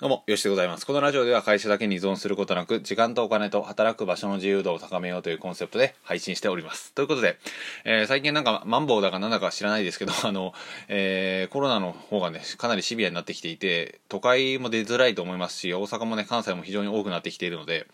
[0.00, 0.86] どうも、よしでございます。
[0.86, 6.92] このラジオでは会社だけに依存することなく、時間とお金と働く場所の自由度を高めようというコンセプトで配信しております。
[6.92, 7.36] ということで、
[7.84, 10.54] えー、最近なんか、マンボウだかなんだか知らないですけど、 あの、
[10.86, 17.88] えー、コロナの方がね、かなりシビアになってきていて、都会も出づらいと思いますし、大阪もね、関西も非常に多くなってきているので、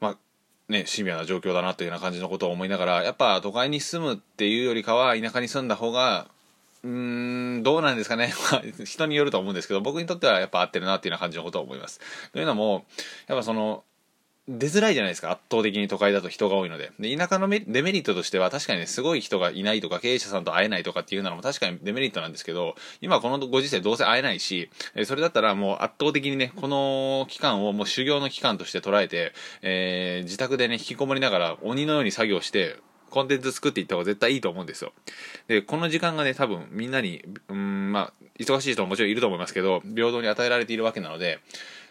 [0.00, 0.16] まあ、
[0.68, 6.28] ね、シビアな状況だなというような感じのことを思いながら、やっぱ都会に住むっていうよりかは、田舎に住んだ方が、
[6.84, 8.32] うーん、どうなんですかね。
[8.52, 12.00] ま人によると思うんですけど、僕にとってはやっぱ合ってるなっていうような感じのことを思います。
[12.32, 12.84] というのも、
[13.26, 13.84] やっぱその、
[14.46, 15.30] 出づらいじゃないですか。
[15.30, 16.92] 圧倒的に都会だと人が多いので。
[17.00, 32.76] で、田舎のデメリットとしては確かにね、すごい人がいないとか、経営者さんと会えないとかっていうのも確かにデメリットなんですけど、今このご時世どうせ会えないしえ、それだったらもう圧倒的にね、この期間をもう修行の期間として捉えて、えー、自宅でね、引きこもりながら鬼のように作業して、
[33.14, 34.92] コンテンツ作っていった方が絶対いいと思うんですよ。
[35.46, 41.38] で、この時間がね、多分みんなに、うん、まあ、忙しい人ももちろんいると思いますけど、平等に与えられているわけなので、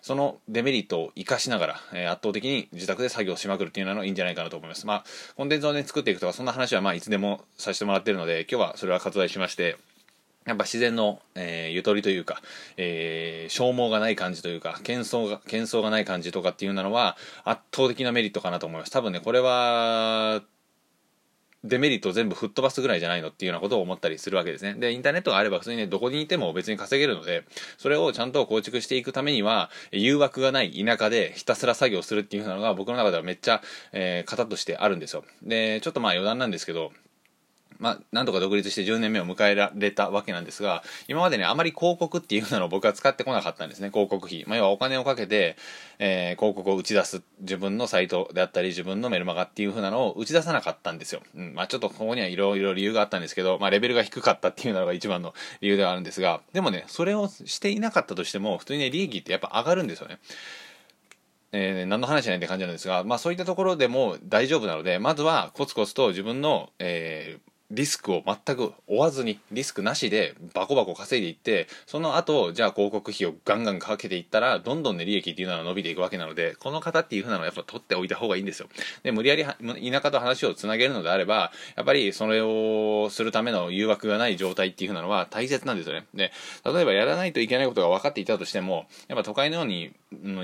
[0.00, 4.84] そのデメリットを活かしながら、えー、圧倒的に自宅で作業しまくるっていうのはいいんじゃないかなと思います。
[4.84, 5.04] まあ、
[5.36, 9.76] コンテンツをね、作っていくとか、そんな話はまあ、いつでもさせてもらってるので、今日はそれは割愛しまして、
[10.44, 12.42] やっぱ自然の、えー、ゆとりというか、
[12.76, 18.90] えー、消耗がない感じというか、喧騒が、喧騒がない感じとかっていうのは、圧倒的なメリットかなと思います。
[18.90, 20.42] 多分ね、これは、
[21.64, 24.74] デメリットを全部吹っ飛ばすぐらいじゃないのっていうようなことを思ったりするわけですね。
[24.74, 27.44] で、インターネットがあれば普通にね、どこにいても別に稼げるので、
[27.78, 35.24] それをちゃんと構築していくためには、誘惑がない田舎でひたすら作業するっていうのが僕の中ではめっちゃ、えー、型としてあるんですよ。
[35.42, 36.92] で、ちょっとまあ余談なんですけど、
[37.82, 44.44] まあ、なんとか独立して10年目を迎えられたわけなんですが、今までね、あまり広告っていうのを僕は使ってこなかったんですね、広告費。
[44.46, 45.56] まあ、要はお金をかけて、
[45.98, 51.22] えー、広告を打ち出す自分のサイトであったり、自分のメルマガっていう風なのを打ち出さなかったんですよ。
[51.34, 60.18] うん、まあ、ちょっとここにはいろいろ理由があったんですけど、まあ、レベルが低かったっていうのが一番の理由ではあるんですが、でもね、それをしていなかったとしても、普通にね、利益ってやっぱ上がるんですよね。
[61.52, 78.68] えー、何の話じゃないって感じなんですが、まあそういったところでも大丈夫なので、まずはコツコツと自分の、えー、リスクを全く負わずにリスクなしでバコバコ稼いでいってその後じゃあ広告費をガンガンかけていったらどんどんね利益っていうのは伸びていくわけなのでこの方っていうふうなのはやっぱ取っておいた方がいいんですよ。
[79.02, 86.06] で無理やり田舎と話をつなげるのであればやっぱりそれをするための誘惑がない状態っていうふうなのは大切なんですよね。
[86.12, 86.30] で
[86.64, 89.92] 例えばやらないといけないことが分かっていたとしてもやっぱ都会のように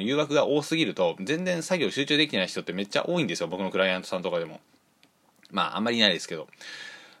[0.00, 3.48] 誘惑が多すぎると全然作業集中できてない人ってめっちゃ多いんですよ。
[3.48, 4.60] 僕のクライアントさんとかでも。
[5.50, 6.46] まああんまりいないですけど。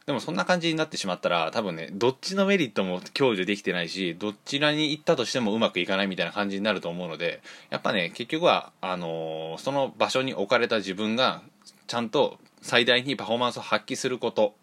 [0.08, 11.42] でもそんな感じになってしまったら多分ねどっちのメリットも享受できてないしどちらに行ったとしてもうまくいかないみたいな感じになると思うのでやっぱね結局はあのー、その場所に置かれた自分が
[11.88, 14.54] ちゃんと最大にパフォーマンスを発揮すること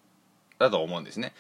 [0.57, 1.33] だと思うんですね。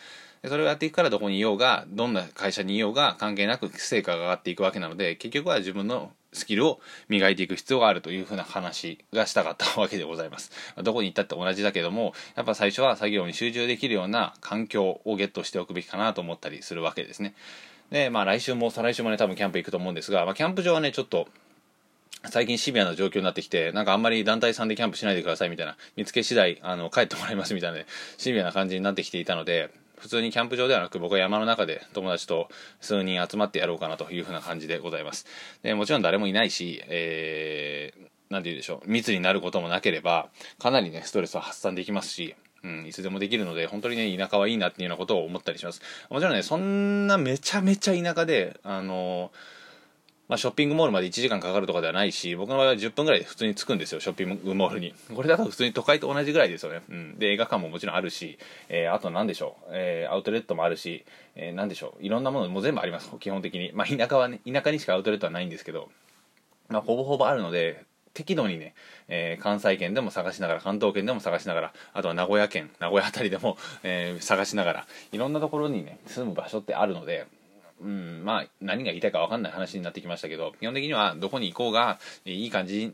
[0.43, 6.79] でそれをやっていくからどこにいようがどんな会社にいようが関係なく成果が上がっていくわけなので結局は自分のスキルを
[7.09, 10.51] 磨いていく必要があるというふうな話がしたかったわけでございます。
[10.83, 17.33] どこに行ったって同じだけども、やっぱ最初は作業に集中できるような環境をゲットしておくべきかなと思ったりするわけですね。
[17.91, 21.27] で、まあ来週も再来週もね、多分キャンプ行くと思うんですが、まあキャンプ場はね、ちょっと、
[22.29, 27.85] 最近シビアな状況になってきて、なんかあんまり団体さんでキャンプしないでくださいみたいな、見つけ次第、あの、帰ってもらいますみたいな、ね、
[28.17, 32.49] シビアな感じになってきていたので、普通にキャンプ場ではなく僕は山の中で友達と
[32.81, 35.25] 数人集まってやろうかなというふうな感じでございます
[35.63, 40.29] でもちろん誰もいないし、えー、なんて言うでしょう密になることもなければ
[40.59, 45.81] かなりねストレスは発散できますしうん、いつでもできるので、本当にね、田舎はいいなっていうようなことを思ったりします。
[46.09, 49.64] もちろんね、そんなめちゃめちゃ田舎で、あのー
[50.27, 54.95] まあ、ショッピングモールまで1時間かかるとかではないし、僕の場合は10分ぐらいで普通に着くんですよ、ショッピングモールに。
[55.13, 56.81] これだと普通に都会と同じぐらいですよね。
[56.89, 57.19] うん。
[57.19, 63.71] で、映画館ももちろんあるし、えー、あと何でしょう、えー、アウトレットもあるし、えー、何でしょう、いろんなものも全部あります、基本的に。
[63.73, 65.89] まあ、田舎はね、田舎にしかアウトレットはないんですけど、
[66.69, 67.83] まあ、ほぼほぼあるので、
[68.15, 68.73] 適度にね、
[69.09, 77.27] えー、関西圏でも探しながら、関東圏でも探しながら、あとは名古屋県、名古屋辺りでも、えー、探しながら、いろんなところにね、住む場所ってあるので、
[77.81, 82.93] うん、まあ何が言いたいか分かんない話になってきましたけど基本的にはどこに行こうがいい感じ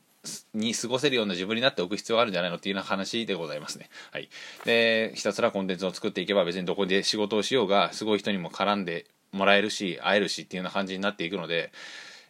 [0.54, 3.90] に過ごせるような自分になっておく必要があるんじゃないのっていうような話でございますね。
[4.12, 4.30] はい。
[4.66, 11.72] で、ひたすらコンテンツを作っていけば別にどこで仕事をしようがすごい人にも絡んでもらえるし会えるしっていうような感じになっていくので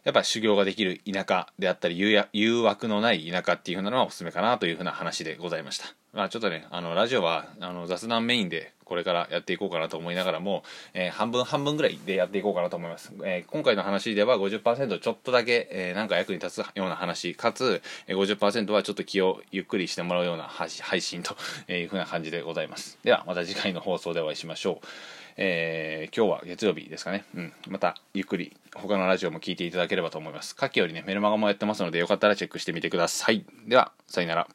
[0.04, 5.94] やっぱ修行ができる田舎であったり誘惑のない田舎っていうふうなのはおすすめかなというふうな話でございました。
[6.12, 13.10] まあちょっとね、あの、ラジオは、あの、雑談メインで、これからやっていこうかなと思いながらも、えー、半分半分ぐらいでやっていこうかなと思います。
[13.24, 21.34] えー、今回の話では50%ちょっとだけ、えー、なんか役に立つような話、かつ、えー、50%はちょっと気をゆっくりしてもらうような配信と
[21.72, 22.98] いうふうな感じでございます。
[23.02, 24.86] では、また次回の放送でお会いしましょう。
[25.38, 27.24] えー、今日は月曜日ですかね。
[27.34, 27.52] うん。
[27.68, 30.54] また、ゆっくり、他のラジオも聞いていただければと思います。
[30.54, 33.46] 下記よりね、メルマガもやってますので、よかったらチェックしてみてください。
[33.66, 34.48] では、さよなら。